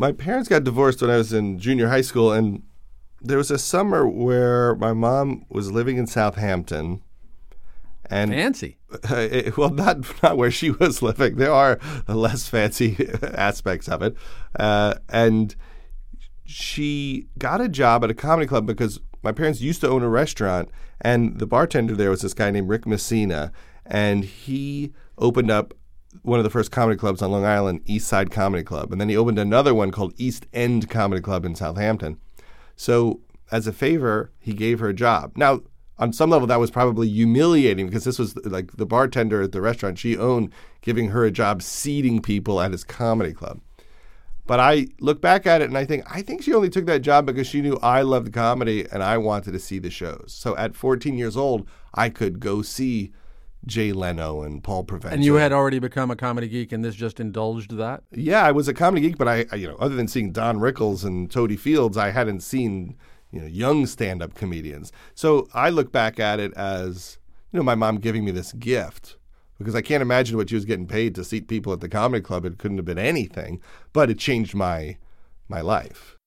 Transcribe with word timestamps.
My 0.00 0.12
parents 0.12 0.48
got 0.48 0.62
divorced 0.62 1.02
when 1.02 1.10
I 1.10 1.16
was 1.16 1.32
in 1.32 1.58
junior 1.58 1.88
high 1.88 2.02
school, 2.02 2.32
and 2.32 2.62
there 3.20 3.36
was 3.36 3.50
a 3.50 3.58
summer 3.58 4.06
where 4.08 4.76
my 4.76 4.92
mom 4.92 5.44
was 5.48 5.72
living 5.72 5.96
in 5.96 6.06
Southampton. 6.06 7.02
And 8.08 8.30
Fancy. 8.30 8.78
it- 9.10 9.56
well, 9.56 9.70
not 9.70 10.22
not 10.22 10.36
where 10.36 10.52
she 10.52 10.70
was 10.70 11.02
living. 11.08 11.34
There 11.36 11.52
are 11.52 11.80
less 12.06 12.46
fancy 12.48 13.08
aspects 13.22 13.88
of 13.88 14.00
it, 14.02 14.16
uh, 14.58 14.94
and 15.08 15.56
she 16.44 17.26
got 17.36 17.60
a 17.60 17.68
job 17.68 18.04
at 18.04 18.10
a 18.10 18.14
comedy 18.14 18.46
club 18.46 18.66
because 18.66 19.00
my 19.24 19.32
parents 19.32 19.60
used 19.60 19.80
to 19.80 19.88
own 19.88 20.04
a 20.04 20.08
restaurant, 20.08 20.70
and 21.00 21.40
the 21.40 21.46
bartender 21.46 21.96
there 21.96 22.10
was 22.10 22.22
this 22.22 22.34
guy 22.34 22.52
named 22.52 22.68
Rick 22.68 22.86
Messina, 22.86 23.50
and 23.84 24.24
he 24.24 24.92
opened 25.18 25.50
up 25.50 25.74
one 26.22 26.38
of 26.38 26.44
the 26.44 26.50
first 26.50 26.70
comedy 26.70 26.98
clubs 26.98 27.22
on 27.22 27.30
Long 27.30 27.44
Island, 27.44 27.82
East 27.84 28.08
Side 28.08 28.30
Comedy 28.30 28.62
Club, 28.62 28.92
and 28.92 29.00
then 29.00 29.08
he 29.08 29.16
opened 29.16 29.38
another 29.38 29.74
one 29.74 29.90
called 29.90 30.14
East 30.16 30.46
End 30.52 30.88
Comedy 30.88 31.20
Club 31.20 31.44
in 31.44 31.54
Southampton. 31.54 32.18
So, 32.76 33.20
as 33.50 33.66
a 33.66 33.72
favor, 33.72 34.30
he 34.38 34.52
gave 34.52 34.78
her 34.80 34.88
a 34.88 34.94
job. 34.94 35.32
Now, 35.36 35.60
on 35.98 36.12
some 36.12 36.30
level, 36.30 36.46
that 36.46 36.60
was 36.60 36.70
probably 36.70 37.08
humiliating 37.08 37.86
because 37.86 38.04
this 38.04 38.18
was 38.18 38.36
like 38.46 38.76
the 38.76 38.86
bartender 38.86 39.42
at 39.42 39.52
the 39.52 39.60
restaurant 39.60 39.98
she 39.98 40.16
owned 40.16 40.52
giving 40.80 41.08
her 41.08 41.24
a 41.24 41.30
job 41.30 41.60
seating 41.62 42.22
people 42.22 42.60
at 42.60 42.70
his 42.70 42.84
comedy 42.84 43.32
club. 43.32 43.60
But 44.46 44.60
I 44.60 44.86
look 45.00 45.20
back 45.20 45.46
at 45.46 45.60
it 45.60 45.68
and 45.68 45.76
I 45.76 45.84
think 45.84 46.04
I 46.10 46.22
think 46.22 46.42
she 46.42 46.54
only 46.54 46.70
took 46.70 46.86
that 46.86 47.02
job 47.02 47.26
because 47.26 47.46
she 47.46 47.60
knew 47.60 47.78
I 47.82 48.02
loved 48.02 48.32
comedy 48.32 48.86
and 48.90 49.02
I 49.02 49.18
wanted 49.18 49.52
to 49.52 49.58
see 49.58 49.78
the 49.78 49.90
shows. 49.90 50.34
So 50.34 50.56
at 50.56 50.74
14 50.74 51.18
years 51.18 51.36
old, 51.36 51.68
I 51.92 52.08
could 52.08 52.40
go 52.40 52.62
see 52.62 53.12
Jay 53.66 53.92
Leno 53.92 54.42
and 54.42 54.62
Paul 54.62 54.84
Provenza. 54.84 55.12
And 55.12 55.24
you 55.24 55.34
had 55.34 55.52
already 55.52 55.78
become 55.78 56.10
a 56.10 56.16
comedy 56.16 56.48
geek, 56.48 56.72
and 56.72 56.84
this 56.84 56.94
just 56.94 57.20
indulged 57.20 57.76
that. 57.76 58.02
Yeah, 58.12 58.44
I 58.44 58.52
was 58.52 58.68
a 58.68 58.74
comedy 58.74 59.06
geek, 59.06 59.18
but 59.18 59.28
I, 59.28 59.46
I, 59.52 59.56
you 59.56 59.68
know, 59.68 59.76
other 59.76 59.94
than 59.94 60.08
seeing 60.08 60.32
Don 60.32 60.58
Rickles 60.58 61.04
and 61.04 61.30
Totie 61.30 61.58
Fields, 61.58 61.96
I 61.96 62.10
hadn't 62.10 62.40
seen, 62.40 62.96
you 63.30 63.40
know, 63.40 63.46
young 63.46 63.86
stand-up 63.86 64.34
comedians. 64.34 64.92
So 65.14 65.48
I 65.52 65.70
look 65.70 65.92
back 65.92 66.18
at 66.18 66.40
it 66.40 66.54
as, 66.54 67.18
you 67.52 67.58
know, 67.58 67.64
my 67.64 67.74
mom 67.74 67.98
giving 67.98 68.24
me 68.24 68.30
this 68.30 68.52
gift 68.52 69.16
because 69.58 69.74
I 69.74 69.82
can't 69.82 70.02
imagine 70.02 70.36
what 70.36 70.48
she 70.48 70.54
was 70.54 70.64
getting 70.64 70.86
paid 70.86 71.14
to 71.16 71.24
seat 71.24 71.48
people 71.48 71.72
at 71.72 71.80
the 71.80 71.88
comedy 71.88 72.22
club. 72.22 72.44
It 72.44 72.58
couldn't 72.58 72.78
have 72.78 72.86
been 72.86 72.98
anything, 72.98 73.60
but 73.92 74.08
it 74.08 74.18
changed 74.18 74.54
my 74.54 74.96
my 75.48 75.60
life. 75.60 76.16